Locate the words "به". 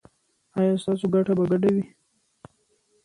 1.37-1.43